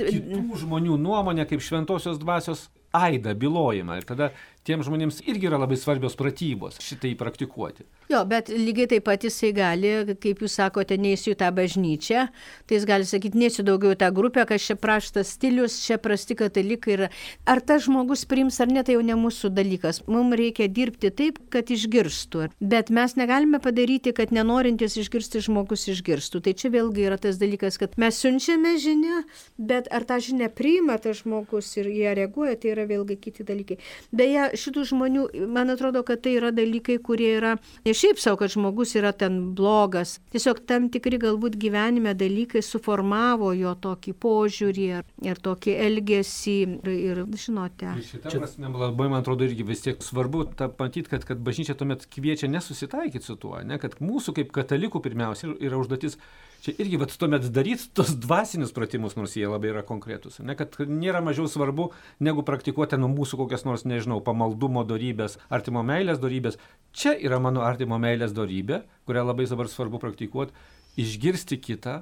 [0.65, 3.97] Žmonių nuomonė kaip šventosios dvasios aidą, bilojimą.
[4.01, 4.31] Ir tada
[4.67, 7.85] tiem žmonėms irgi yra labai svarbios pratybos šitai praktikuoti.
[8.11, 12.25] Jo, bet lygiai taip pat jisai gali, kaip jūs sakote, neįsiu tą bažnyčią,
[12.67, 16.97] tai jis gali sakyti, neįsiu daugiau tą grupę, kas čia praštas stilius, čia prasti katalikai
[16.97, 17.09] yra.
[17.49, 20.03] Ar tas žmogus priims ar ne, tai jau ne mūsų dalykas.
[20.11, 22.49] Mums reikia dirbti taip, kad išgirstų.
[22.59, 26.43] Bet mes negalime padaryti, kad nenorintis išgirsti žmogus išgirstų.
[26.45, 29.23] Tai čia vėlgi yra tas dalykas, kad mes siunčiame žinią,
[29.57, 33.77] bet ar tą žinią priima tas žmogus ir jie reaguoja, tai yra vėlgi kiti dalykai.
[34.15, 38.53] Beje, šitų žmonių, man atrodo, kad tai yra dalykai, kurie yra ne šiaip savo, kad
[38.53, 40.17] žmogus yra ten blogas.
[40.33, 46.57] Tiesiog tam tikri galbūt gyvenime dalykai suformavo jo tokį požiūrį ir, ir tokį elgesį.
[46.61, 47.95] Ir, ir žinote.
[48.05, 50.45] Šitą prasme labai, man atrodo, irgi vis tiek svarbu
[50.79, 53.79] matyti, kad, kad bažnyčia tuomet kviečia nesusitaikyti su tuo, ne?
[53.81, 56.17] kad mūsų kaip katalikų pirmiausia yra užduotis
[56.61, 60.39] čia irgi vat tuomet daryt tos dvasinius pratimus, nors jie labai yra konkretus.
[60.45, 61.89] Ne, kad nėra mažiau svarbu,
[62.23, 66.59] negu praktikuoti nuo mūsų kokias nors, nežinau, pamaldumo darybės, artimo meilės darybės.
[66.93, 70.55] Čia yra mano artimo meilės darybė, kurią labai dabar svarbu praktikuoti,
[71.01, 72.01] išgirsti kitą,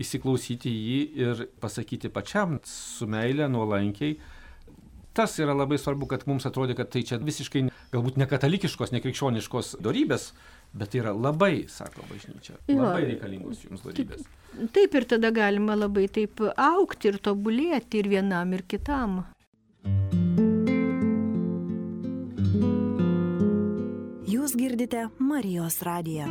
[0.00, 4.16] įsiklausyti jį ir pasakyti pačiam su meilė, nuolankiai.
[5.12, 10.30] Tas yra labai svarbu, kad mums atrodo, kad tai čia visiškai galbūt nekatalikiškos, nekrikščioniškos darybės,
[10.72, 14.22] Bet tai yra labai, sako bažnyčia, labai reikalingos jums darybės.
[14.22, 19.24] Taip, taip ir tada galima labai taip aukti ir tobulėti ir vienam, ir kitam.
[24.30, 26.30] Jūs girdite Marijos radiją.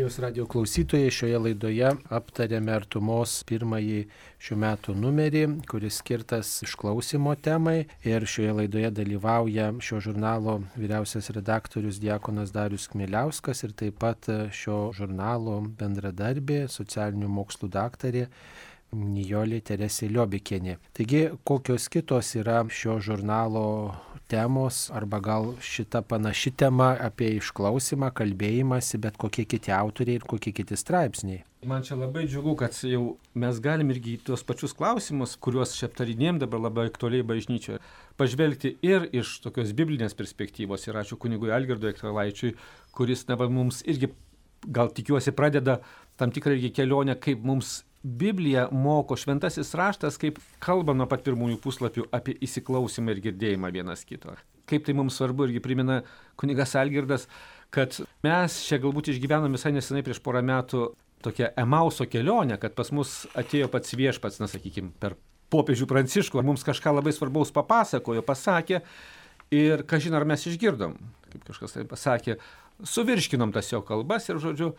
[0.00, 3.98] Marijos radio klausytojai, šioje laidoje aptarėme artumos pirmąjį
[4.40, 7.82] šių metų numerį, kuris skirtas išklausimo temai.
[8.08, 14.24] Ir šioje laidoje dalyvauja šio žurnalo vyriausias redaktorius Diekonas Darius Kmiliauskas ir taip pat
[14.56, 18.24] šio žurnalo bendradarbė, socialinių mokslų daktarė
[18.96, 20.78] Nijolė Teresė Liobikienė.
[20.96, 23.66] Taigi, kokios kitos yra šio žurnalo
[24.30, 30.52] temos, arba gal šita panaši tema apie išklausimą, kalbėjimąsi, bet kokie kiti autoriai ir kokie
[30.54, 31.42] kiti straipsniai.
[31.66, 36.38] Man čia labai džiugu, kad jau mes galim irgi tuos pačius klausimus, kuriuos čia aptarinėjom
[36.40, 37.82] dabar labai aktualiai bažnyčioje,
[38.16, 40.86] pažvelgti ir iš tokios biblinės perspektyvos.
[40.88, 42.54] Ir ačiū kunigui Algirdui Ektralaičiui,
[42.96, 44.08] kuris na, mums irgi,
[44.64, 45.82] gal tikiuosi, pradeda
[46.16, 51.58] tam tikrą irgi kelionę, kaip mums Biblija moko šventasis raštas, kaip kalba nuo pat pirmųjų
[51.60, 54.32] puslapių apie įsiklausimą ir girdėjimą vienas kito.
[54.70, 55.98] Kaip tai mums svarbu irgi primena
[56.40, 57.26] kunigas Algirdas,
[57.74, 60.86] kad mes čia galbūt išgyvenome visai nesenai prieš porą metų
[61.20, 65.18] tokią Emauso kelionę, kad pas mus atėjo pats viešpats, na sakykime, per
[65.52, 68.80] popiežių pranciškų, mums kažką labai svarbaus papasakojo, pasakė
[69.52, 70.96] ir kažin ar mes išgirdom,
[71.34, 72.38] kaip kažkas tai pasakė,
[72.80, 74.72] suvirškinom tas jo kalbas ir, žodžiu,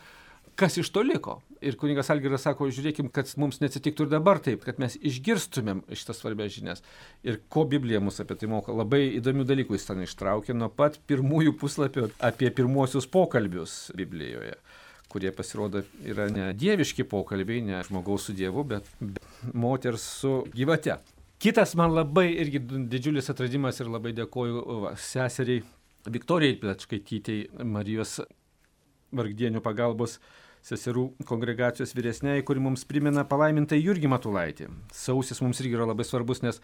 [0.60, 1.40] kas iš to liko.
[1.62, 6.22] Ir kuningas Algiras sako, žiūrėkim, kad mums neatsitiktų ir dabar taip, kad mes išgirstumėm šitas
[6.24, 6.82] svarbias žinias.
[7.28, 8.74] Ir ko Biblija mus apie tai moko.
[8.78, 14.58] Labai įdomių dalykų jis ten ištraukė nuo pat pirmųjų puslapių apie pirmuosius pokalbius Biblijoje
[15.12, 18.88] kurie pasirodo yra ne dieviški pokalbiai, ne žmogaus su Dievu, bet
[19.52, 20.96] moters su gyvate.
[21.42, 22.62] Kitas man labai irgi
[22.92, 25.64] didžiulis atradimas ir labai dėkoju va, seseriai
[26.12, 28.20] Viktorijai Plečkaitytei Marijos
[29.16, 30.20] vargdienių pagalbos
[30.66, 34.68] seserų kongregacijos vyresniai, kuri mums primena palaimintą Jurgį Matulaitį.
[34.94, 36.62] Sausis mums irgi yra labai svarbus, nes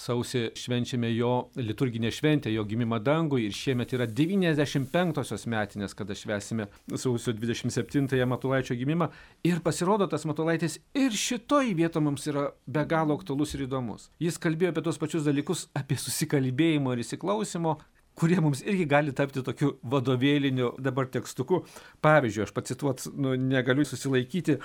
[0.00, 6.68] sausį švenčiame jo liturginę šventę, jo gimimą dangui ir šiemet yra 95-osios metinės, kada švesime
[6.96, 9.10] sausio 27-ąją Matulaičio gimimą.
[9.46, 14.08] Ir pasirodo, tas Matulaitis ir šitoj vietoje mums yra be galo aktualus ir įdomus.
[14.22, 17.76] Jis kalbėjo apie tos pačius dalykus, apie susikalbėjimo ir įsiklausimo,
[18.14, 21.62] kurie mums irgi gali tapti tokiu vadovėliniu dabar tekstuku.
[22.04, 24.58] Pavyzdžiui, aš pacituot, nu, negaliu susilaikyti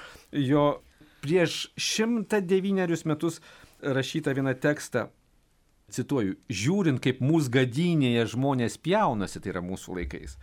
[0.49, 0.65] jo
[1.23, 3.41] prieš 109 metus
[3.81, 5.09] rašytą vieną tekstą.
[5.89, 10.35] Cituoju, žiūrint, kaip mūsų gadynėje žmonės pjaunasi, tai yra mūsų laikais,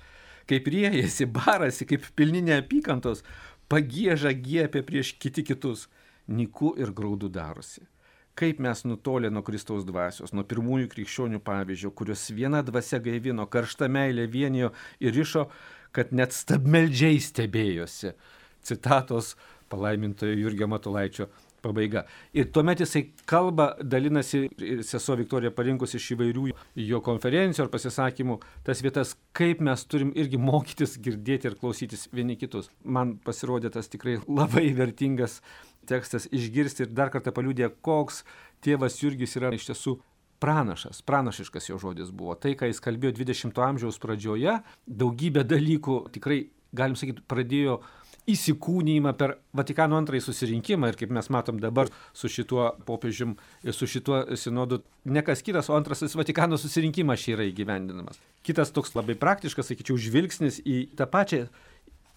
[0.51, 3.23] kaip riejasi, barasi, kaip pilni neapykantos,
[3.71, 5.87] pagėža giepia prieš kiti kitus,
[6.27, 7.87] niku ir graudu darosi
[8.37, 13.89] kaip mes nutolę nuo Kristaus dvasios, nuo pirmųjų krikščionių pavyzdžio, kurios viena dvasia gaivino, karšta
[13.93, 15.47] meilė vienijo ir ryšo,
[15.97, 18.13] kad net stabmeldžiai stebėjosi.
[18.67, 19.35] Citatos
[19.73, 21.31] palaimintojo Jurgio Matulaičio
[21.67, 22.05] pabaiga.
[22.37, 24.47] Ir tuomet jisai kalba, dalinasi,
[24.87, 26.51] sesuo Viktorija parinkus iš įvairių
[26.87, 32.39] jo konferencijų ar pasisakymų, tas vietas, kaip mes turim irgi mokytis, girdėti ir klausytis vieni
[32.41, 32.71] kitus.
[32.85, 35.41] Man pasirodė tas tikrai labai vertingas
[35.89, 38.25] tekstas išgirsti ir dar kartą paliūdė, koks
[38.65, 39.97] tėvas Jurgis yra iš tiesų
[40.43, 42.37] pranašas, pranašiškas jo žodis buvo.
[42.41, 46.43] Tai, ką jis kalbėjo 20-ojo amžiaus pradžioje, daugybę dalykų tikrai,
[46.77, 47.81] galim sakyti, pradėjo
[48.27, 53.87] įsikūnymą per Vatikano antrąjį susirinkimą ir kaip mes matom dabar su šituo popiežium ir su
[53.91, 58.19] šituo sinodu, ne kas kitas, o antrasis Vatikano susirinkimas šį yra įgyvendinamas.
[58.47, 61.47] Kitas toks labai praktiškas, sakyčiau, žvilgsnis į tą pačią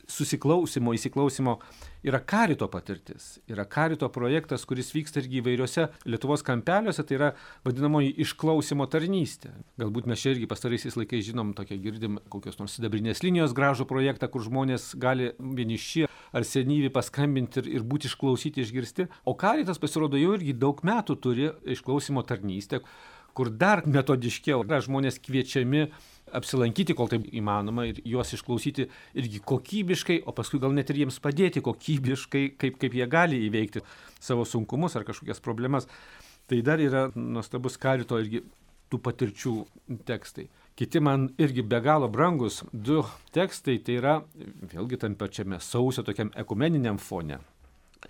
[0.10, 1.58] susiklausimo, įsiklausimo
[2.06, 3.38] yra karito patirtis.
[3.50, 7.30] Yra karito projektas, kuris vyksta irgi įvairiose Lietuvos kampeliuose, tai yra
[7.68, 9.52] vadinamoji išklausimo tarnystė.
[9.82, 14.32] Galbūt mes čia irgi pastaraisiais laikais žinom, tokia girdim kokios nors sidabrinės linijos gražų projektą,
[14.32, 19.10] kur žmonės gali vieniši ar senyvi paskambinti ir, ir būti išklausyti, išgirsti.
[19.28, 22.84] O karitas pasirodo jau irgi daug metų turi išklausimo tarnystę,
[23.34, 25.90] kur dar metodiškiau yra žmonės kviečiami
[26.36, 28.88] apsilankyti, kol tai įmanoma, ir juos išklausyti
[29.20, 33.84] irgi kokybiškai, o paskui gal net ir jiems padėti kokybiškai, kaip, kaip jie gali įveikti
[34.20, 35.90] savo sunkumus ar kažkokias problemas.
[36.50, 38.42] Tai dar yra nuostabus karito irgi
[38.90, 39.54] tų patirčių
[40.08, 40.48] tekstai.
[40.80, 43.04] Kiti man irgi be galo brangus du
[43.36, 44.18] tekstai, tai yra
[44.72, 47.42] vėlgi tam pačiame sausio tokiam ekumeniniam fone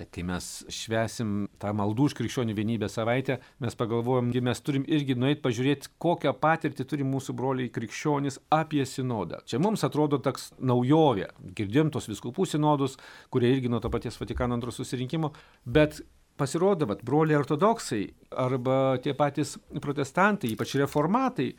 [0.07, 5.43] kai mes švesim tą maldų už krikščionių vienybę savaitę, mes pagalvojom, mes turim irgi nueiti
[5.43, 9.41] pažiūrėti, kokią patirtį turi mūsų broliai krikščionys apie sinodą.
[9.49, 11.31] Čia mums atrodo toks naujovė.
[11.57, 12.95] Girdėjom tos viskupų sinodus,
[13.33, 15.33] kurie irgi nuo to paties Vatikano antro susirinkimo,
[15.65, 16.01] bet
[16.39, 18.05] pasirodo, kad broliai ortodoksai
[18.39, 21.49] arba tie patys protestantai, ypač reformatai,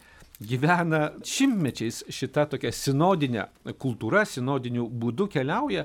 [0.41, 5.85] gyvena šimtmečiais šitą tokią sinodinę kultūrą, sinodiniu būdu keliauja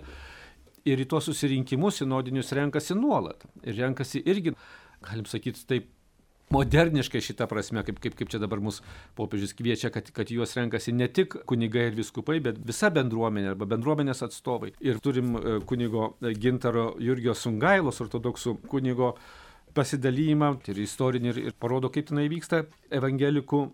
[0.86, 3.46] ir į tuos susirinkimus sinodinius renkasi nuolat.
[3.66, 4.56] Ir renkasi irgi,
[5.06, 5.92] galim sakyti, taip
[6.54, 8.84] moderniškai šitą prasme, kaip, kaip, kaip čia dabar mūsų
[9.18, 13.68] popiežius kviečia, kad, kad juos renkasi ne tik kunigai ir viskupai, bet visa bendruomenė arba
[13.74, 14.76] bendruomenės atstovai.
[14.86, 19.16] Ir turim e, kunigo Gintaro Jurgio Sungailos, ortodoksų kunigo
[19.76, 23.66] pasidalymą, tai ir istorinį, ir, ir parodo, kaip tenai vyksta evangelikų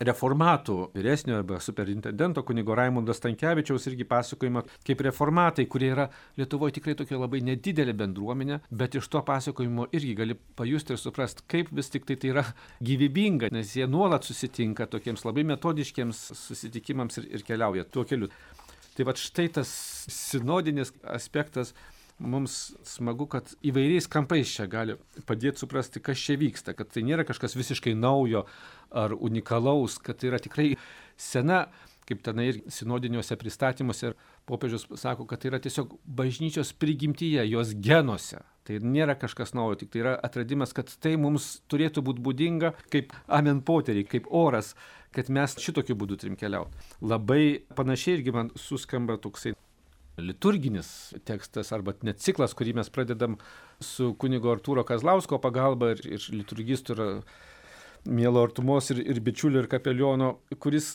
[0.00, 6.96] reformatų vyresnio arba superintendento kunigo Raimundo Stankievičiaus irgi pasakojimą, kaip reformatai, kurie yra Lietuvoje tikrai
[6.98, 11.92] tokia labai nedidelė bendruomenė, bet iš to pasakojimo irgi gali pajusti ir suprasti, kaip vis
[11.94, 12.44] tik tai tai yra
[12.82, 18.32] gyvybinga, nes jie nuolat susitinka tokiems labai metodiškiams susitikimams ir, ir keliauja tuo keliu.
[18.94, 19.70] Tai va štai tas
[20.10, 21.72] sinodinis aspektas
[22.18, 24.96] mums smagu, kad įvairiais kampais čia gali
[25.26, 28.44] padėti suprasti, kas čia vyksta, kad tai nėra kažkas visiškai naujo
[28.94, 30.74] ar unikalaus, kad tai yra tikrai
[31.20, 31.64] sena,
[32.08, 34.12] kaip tenai ir sinodiniuose pristatymuose
[34.48, 38.42] popiežius sako, kad tai yra tiesiog bažnyčios prigimtyje, jos genuose.
[38.64, 43.12] Tai nėra kažkas naujo, tik tai yra atradimas, kad tai mums turėtų būti būdinga kaip
[43.26, 44.72] amen poteriai, kaip oras,
[45.16, 46.76] kad mes šitokiu būdu turim keliauti.
[47.04, 49.54] Labai panašiai irgi man suskamba toksai
[50.20, 50.88] liturginis
[51.26, 53.38] tekstas arba net ciklas, kurį mes pradedam
[53.82, 57.02] su kunigo Artūro Kazlausko pagalba ir, ir liturgistų ir
[58.04, 60.94] mielo artumos ir, ir bičiulių ir kapeliono, kuris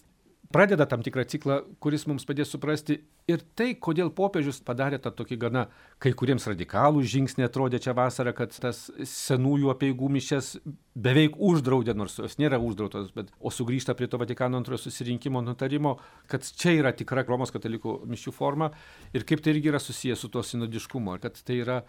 [0.54, 2.96] pradeda tam tikrą ciklą, kuris mums padės suprasti
[3.30, 5.68] ir tai, kodėl popiežius padarė tą tokį gana
[6.02, 10.56] kai kuriems radikalų žingsnį, atrodė čia vasarą, kad tas senųjų apieigų mišės
[10.98, 16.00] beveik uždraudė, nors jos nėra uždrautos, bet, o sugrįžta prie to Vatikano antrojo susirinkimo nutarimo,
[16.32, 18.72] kad čia yra tikra Romos katalikų mišių forma
[19.14, 21.84] ir kaip tai irgi yra susijęs su to sinodiškumo, kad tai yra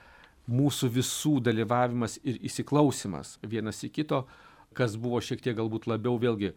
[0.52, 4.26] mūsų visų dalyvavimas ir įsiklausimas vienas į kito,
[4.76, 6.52] kas buvo šiek tiek galbūt labiau vėlgi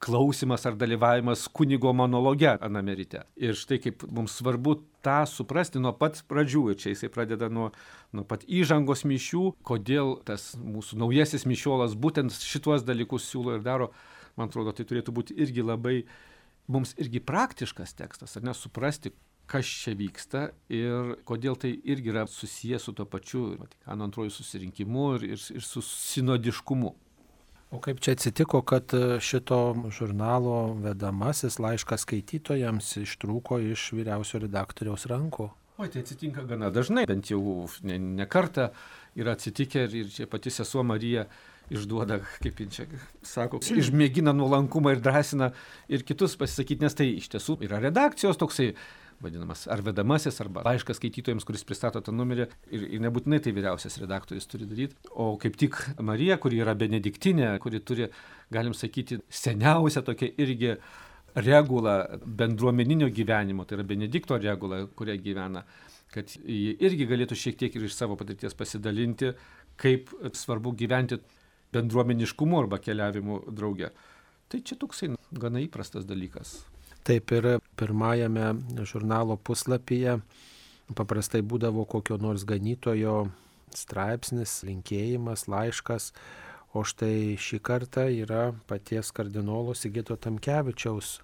[0.00, 3.22] klausimas ar dalyvavimas kunigo monologe anamerite.
[3.36, 6.62] Ir štai kaip mums svarbu tą suprasti nuo pat pradžių.
[6.72, 7.68] Ir čia jisai pradeda nuo,
[8.16, 13.90] nuo pat įžangos mišių, kodėl tas mūsų naujasis mišiolas būtent šituos dalykus siūlo ir daro.
[14.40, 15.96] Man atrodo, tai turėtų būti irgi labai
[16.70, 19.12] mums irgi praktiškas tekstas, ar nesuprasti,
[19.50, 25.06] kas čia vyksta ir kodėl tai irgi yra susijęs su to pačiu Vatikano antrojų susirinkimu
[25.18, 26.94] ir, ir, ir su sinodiškumu.
[27.70, 29.60] O kaip čia atsitiko, kad e, šito
[29.94, 35.46] žurnalo vedamasis laiškas skaitytojams ištrūko iš vyriausio redaktoriaus rankų?
[35.78, 38.68] O tai atsitinka gana dažnai, bent jau ne, ne kartą
[39.16, 41.28] yra atsitikę ir, ir čia pati sesuo Marija
[41.70, 42.86] išduoda, kaip jin čia
[43.22, 45.52] sako, išmėgina nuolankumą ir drąsina
[45.88, 48.72] ir kitus pasisakyti, nes tai iš tiesų yra redakcijos toksai
[49.20, 53.98] vadinamas ar vedamasis, arba laiškas skaitytojams, kuris pristato tą numerį ir, ir nebūtinai tai vyriausias
[54.00, 58.08] redaktorius turi daryti, o kaip tik Marija, kuri yra benediktinė, kuri turi,
[58.52, 60.74] galim sakyti, seniausią tokią irgi
[61.34, 65.62] regulą bendruomeninio gyvenimo, tai yra Benedikto regula, kuria gyvena,
[66.10, 69.30] kad ji irgi galėtų šiek tiek ir iš savo patirties pasidalinti,
[69.80, 71.20] kaip svarbu gyventi
[71.72, 73.92] bendruomeniškumu arba keliavimu drauge.
[74.50, 76.58] Tai čia toksai gana įprastas dalykas.
[77.04, 77.46] Taip ir
[77.80, 78.52] pirmajame
[78.84, 80.18] žurnalo puslapyje
[80.96, 83.30] paprastai būdavo kokio nors ganytojo
[83.76, 86.10] straipsnis, linkėjimas, laiškas,
[86.74, 91.18] o štai šį kartą yra paties kardinolo Sigito Tamkevičiaus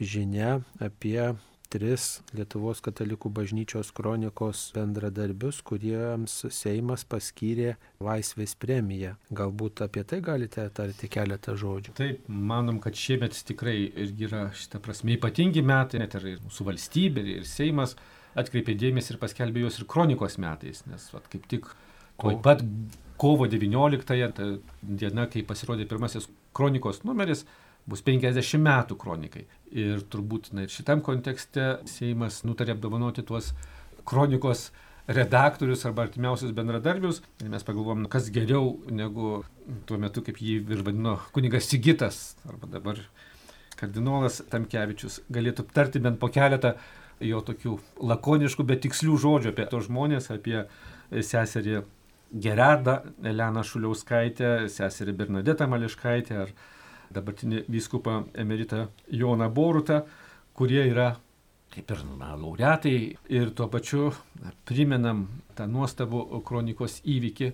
[0.00, 1.32] žinia apie
[1.70, 2.06] tris
[2.36, 9.14] Lietuvos katalikų bažnyčios kronikos bendradarbius, kuriems Seimas paskyrė laisvės premiją.
[9.30, 11.94] Galbūt apie tai galite tarti keletą žodžių.
[11.98, 17.26] Taip, manom, kad šiemet tikrai irgi yra šitą prasme ypatingi metai, net ir mūsų valstybė,
[17.38, 17.96] ir Seimas
[18.38, 21.70] atkreipė dėmesį ir paskelbė juos ir kronikos metais, nes vat, kaip tik
[22.20, 22.62] tuoj pat
[23.20, 24.50] kovo 19 ta
[24.82, 27.44] diena, kai pasirodė pirmasis kronikos numeris,
[27.90, 29.46] bus 50 metų kronikai.
[29.70, 33.52] Ir turbūt na, šitam kontekste Seimas nutarė apdovanoti tuos
[34.08, 34.70] kronikos
[35.10, 37.20] redaktorius arba artimiausius bendradarbius.
[37.42, 39.40] Ir mes pagalvom, kas geriau negu
[39.86, 43.02] tuo metu, kaip jį ir vadino kunigas Sigitas arba dabar
[43.80, 46.74] kardinolas Tamkevičius galėtų tarti bent po keletą
[47.24, 47.76] jo tokių
[48.10, 50.62] lakoniškų, bet tikslių žodžių apie tos žmonės, apie
[51.10, 51.82] seserį
[52.30, 56.52] Gerardą Eleną Šuliauskaitę, seserį Bernadetą Mališkaitę ar
[57.14, 60.02] dabartinį vyskupą emeritą Joną Borutą,
[60.54, 61.14] kurie yra
[61.70, 62.96] kaip ir laureatai
[63.30, 64.10] ir tuo pačiu
[64.42, 65.26] na, primenam
[65.58, 67.50] tą nuostabų kronikos įvykį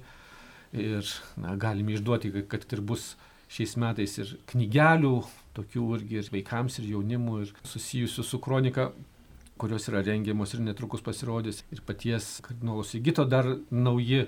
[0.76, 3.14] ir na, galim išduoti, kad ir bus
[3.52, 5.12] šiais metais ir knygelių,
[5.56, 8.90] tokių irgi ir vaikams, ir jaunimui, ir susijusių su kronika,
[9.60, 11.62] kurios yra rengiamos ir netrukus pasirodys.
[11.72, 14.26] Ir paties kardinolo Sigito dar nauji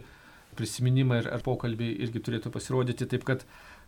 [0.58, 3.08] prisiminimai ir, ir pokalbiai irgi turėtų pasirodyti.
[3.10, 3.44] Taip kad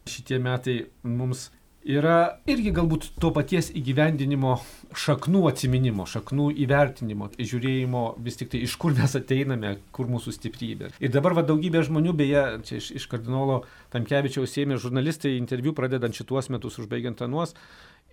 [0.08, 1.48] šitie metai mums
[1.80, 4.56] yra irgi galbūt to paties įgyvendinimo
[4.96, 10.90] šaknų atsiminimo, šaknų įvertinimo, žiūrėjimo vis tik tai iš kur mes ateiname, kur mūsų stiprybė.
[11.00, 13.62] Ir dabar va, daugybė žmonių, beje, čia iš, iš kardinolo
[13.94, 17.56] Tamkevičiaus ėmė žurnalistai interviu pradedant šituos metus, užbaigiant anuos,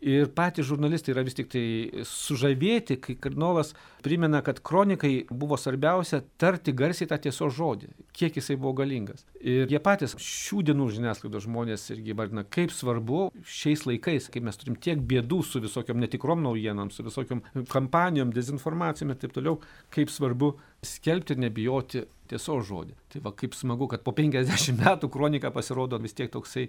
[0.05, 3.71] Ir patys žurnalistai yra vis tik tai sužavėti, kai kardinolas
[4.05, 9.25] primena, kad kronikai buvo svarbiausia tarti garsiai tą tiesos žodį, kiek jisai buvo galingas.
[9.41, 14.61] Ir jie patys šių dienų žiniasklaidos žmonės irgi vardina, kaip svarbu šiais laikais, kai mes
[14.61, 17.41] turim tiek bėdų su visokiam netikrom naujienom, su visokiam
[17.73, 19.57] kampanijom, dezinformacijom ir taip toliau,
[19.93, 20.53] kaip svarbu
[20.85, 22.93] skelbti ir nebijoti tiesos žodį.
[23.13, 26.67] Tai va kaip smagu, kad po 50 metų kronika pasirodo vis tiek toksai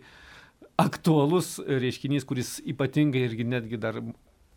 [0.78, 3.98] aktualus reiškinys, kuris ypatingai irgi netgi dar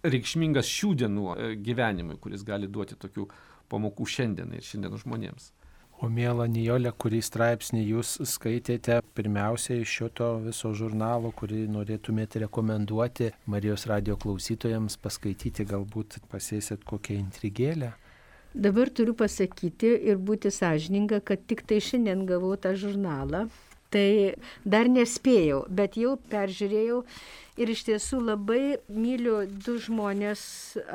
[0.06, 3.28] reikšmingas šių dienų e, gyvenimui, kuris gali duoti tokių
[3.72, 5.52] pamokų šiandien ir šiandien žmonėms.
[6.02, 13.30] O mėla Nijolė, kurį straipsnį jūs skaitėte pirmiausia iš šito viso žurnalo, kurį norėtumėte rekomenduoti
[13.46, 17.92] Marijos radio klausytojams paskaityti, galbūt pasėsit kokią intrigėlę?
[18.52, 23.46] Dabar turiu pasakyti ir būti sąžininga, kad tik tai šiandien gavau tą žurnalą
[23.92, 27.02] Tai dar nespėjau, bet jau peržiūrėjau
[27.60, 30.42] ir iš tiesų labai myliu du žmonės,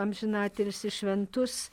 [0.01, 1.67] amžinatilis šventus.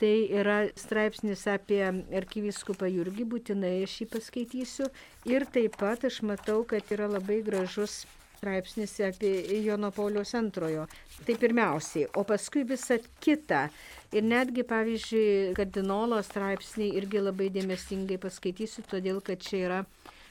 [0.00, 1.84] Tai yra straipsnis apie
[2.18, 4.88] arkiviskupą Jurgį, būtinai aš jį paskaitysiu.
[5.30, 8.00] Ir taip pat aš matau, kad yra labai gražus
[8.44, 10.88] straipsnis apie Jono Pauliaus antrojo.
[11.24, 13.68] Tai pirmiausiai, o paskui visą kitą.
[14.12, 19.80] Ir netgi, pavyzdžiui, kardinolo straipsnį irgi labai dėmesingai paskaitysiu, todėl kad čia yra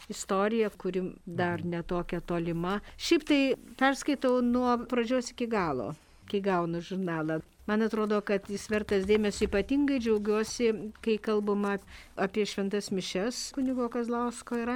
[0.10, 1.70] istorija, kuri dar mhm.
[1.70, 2.80] netokia tolima.
[2.98, 3.42] Šiaip tai
[3.80, 5.94] perskaitau nuo pradžios iki galo,
[6.32, 7.42] kai gaunu žurnalą.
[7.68, 10.66] Man atrodo, kad jis vertas dėmesio ypatingai džiaugiuosi,
[11.06, 11.78] kai kalbama
[12.20, 14.76] apie šventas mišes kunigo Kazlausko yra,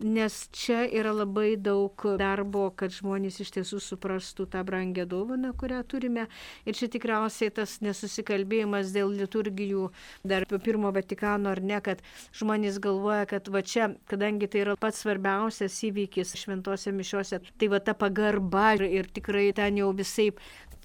[0.00, 5.82] nes čia yra labai daug darbo, kad žmonės iš tiesų suprastų tą brangę dovaną, kurią
[5.88, 6.26] turime.
[6.64, 9.90] Ir čia tikriausiai tas nesusikalbėjimas dėl liturgijų
[10.24, 12.02] dar pirmo Vatikano ar ne, kad
[12.36, 17.80] žmonės galvoja, kad va čia, kadangi tai yra pats svarbiausias įvykis šventose mišiuose, tai va
[17.84, 20.30] ta pagarba ir, ir tikrai ten jau visai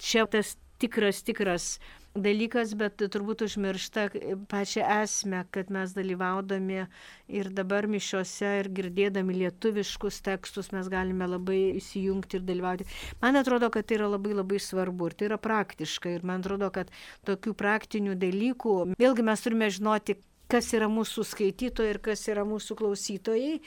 [0.01, 1.77] čia tas tikras, tikras
[2.15, 4.07] dalykas, bet turbūt užmiršta
[4.51, 6.85] pačią esmę, kad mes dalyvaudami
[7.27, 12.87] ir dabar mišiuose ir girdėdami lietuviškus tekstus mes galime labai įsijungti ir dalyvauti.
[13.21, 16.71] Man atrodo, kad tai yra labai labai svarbu ir tai yra praktiška ir man atrodo,
[16.73, 16.93] kad
[17.27, 20.17] tokių praktinių dalykų, vėlgi mes turime žinoti,
[20.51, 23.57] kas yra mūsų skaitytojai ir kas yra mūsų klausytojai.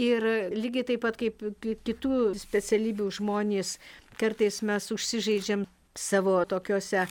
[0.00, 0.24] Ir
[0.56, 3.76] lygiai taip pat kaip kitų specialybių žmonės,
[4.16, 5.66] kartais mes užsižaidžiam
[5.98, 7.04] savo tokiuose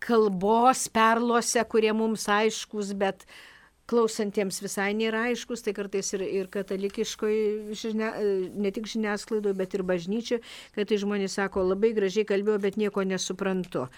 [0.00, 3.26] kalbos perluose, kurie mums aiškus, bet
[3.90, 8.12] klausantiems visai nėra aiškus, tai kartais ir, ir katalikiškoje, žinia,
[8.54, 10.42] ne tik žiniasklaidoje, bet ir bažnyčioje,
[10.76, 13.88] kad tai žmonės sako, labai gražiai kalbėjau, bet nieko nesuprantu.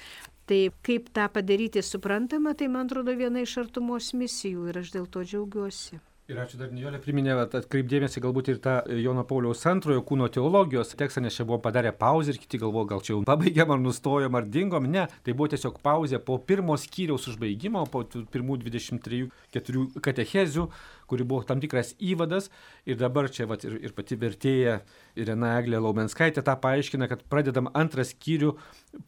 [0.49, 5.07] Tai kaip tą padaryti suprantama, tai man atrodo viena iš artumos misijų ir aš dėl
[5.13, 6.01] to džiaugiuosi.
[6.31, 11.19] Ir ačiū dar Nijolė priminė, atkreipdėmėsi galbūt ir tą Jono Pauliaus antrojo kūno teologijos tekstą,
[11.25, 14.47] nes čia buvo padarę pauzę ir kiti galvojo, gal čia jau pabaigiam ar nustojom ar
[14.47, 14.87] dingom.
[14.87, 20.69] Ne, tai buvo tiesiog pauzė po pirmo skyriaus užbaigimo, po pirmų 23 katechezių,
[21.11, 22.53] kuri buvo tam tikras įvadas.
[22.87, 24.79] Ir dabar čia vat, ir, ir pati vertėja
[25.19, 28.55] Irena Eglė Laumenskaitė tą paaiškina, kad pradedam antrą skyrių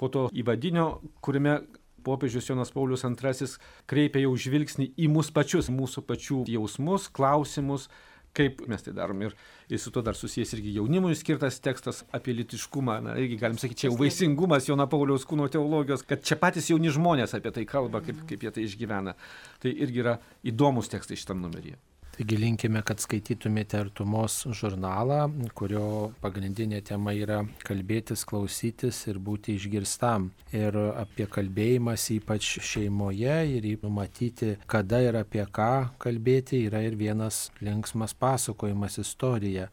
[0.03, 1.61] po to įvadinio, kuriame
[2.05, 3.52] popiežius Jonas Paulius II
[3.90, 7.88] kreipia jau žvilgsnį į mus pačius, mūsų pačių jausmus, klausimus,
[8.34, 9.22] kaip mes tai darom.
[9.22, 9.34] Ir,
[9.70, 12.98] ir su to dar susijęs irgi jaunimui skirtas tekstas apie litiškumą.
[13.07, 16.92] Na, irgi galim sakyti, čia jau vaisingumas Jono Pauliaus kūno teologijos, kad čia patys jauni
[16.94, 19.16] žmonės apie tai kalba, kaip, kaip jie tai išgyvena.
[19.62, 21.78] Tai irgi yra įdomus tekstai šitam numeryje.
[22.15, 25.25] Taigi linkime, kad skaitytumėte Artumos žurnalą,
[25.59, 30.29] kurio pagrindinė tema yra kalbėtis, klausytis ir būti išgirstam.
[30.55, 37.49] Ir apie kalbėjimas ypač šeimoje ir matyti, kada ir apie ką kalbėti, yra ir vienas
[37.59, 39.67] linksmas pasakojimas istorija.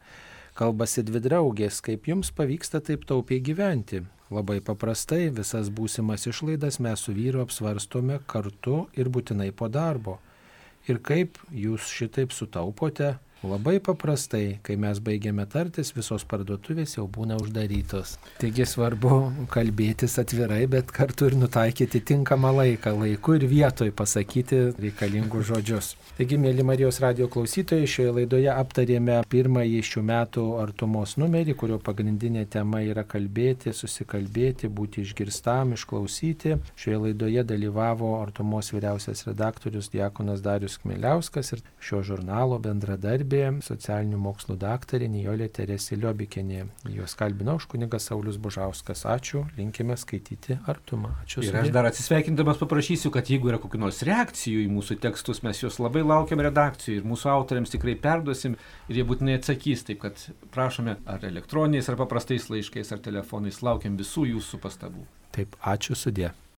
[0.58, 4.02] Kalbasi dvi draugės, kaip jums pavyksta taip taupiai gyventi.
[4.34, 10.18] Labai paprastai visas būsimas išlaidas mes su vyru apsvarstome kartu ir būtinai po darbo
[10.90, 13.12] ir kaip jūs šitaip sutaupote
[13.42, 18.12] Labai paprastai, kai mes baigiame tartis, visos parduotuvės jau būna uždarytos.
[18.38, 19.16] Taigi svarbu
[19.50, 25.88] kalbėtis atvirai, bet kartu ir nutaikyti tinkamą laiką, laiku ir vietoj pasakyti reikalingus žodžius.
[26.20, 32.46] Taigi, mėly Marijos radio klausytojai, šioje laidoje aptarėme pirmąjį šių metų artumos numerį, kurio pagrindinė
[32.46, 36.60] tema yra kalbėti, susikalbėti, būti išgirstam, išklausyti.
[36.78, 44.18] Šioje laidoje dalyvavo artumos vyriausias redaktorius Diekonas Darius Kmiliauskas ir šio žurnalo bendradarbis kalbė socialinių
[44.20, 46.66] mokslų daktarė Nijolė Teresė Liobikinė.
[46.92, 49.04] Jos kalbino už kunigas Saulis Bužauskas.
[49.08, 51.14] Ačiū, linkime skaityti artumą.
[51.24, 51.42] Ačiū.
[51.46, 55.62] Ir aš dar atsisveikindamas paprašysiu, kad jeigu yra kokių nors reakcijų į mūsų tekstus, mes
[55.62, 58.58] juos labai laukiam redakcijų ir mūsų autoriams tikrai perduosim
[58.88, 59.86] ir jie būtinai atsakys.
[59.88, 60.20] Taip kad
[60.52, 65.08] prašome ar elektroniniais, ar paprastais laiškais, ar telefonais, laukiam visų jūsų pastabų.
[65.32, 66.34] Taip, ačiū sudė.